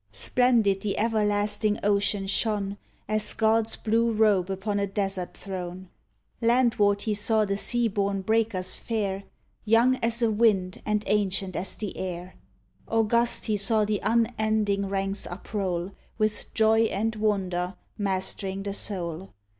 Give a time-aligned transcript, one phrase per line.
[0.13, 5.89] Splendid the everlasting ocean shone As God's blue robe upon a desert thrown;
[6.41, 9.25] Landward he saw the sea born breakers fare,
[9.63, 12.33] Young as a wind and ancient as the air;
[12.87, 19.35] August he saw the unending ranks uproll, With joy and wonder mastering the soul.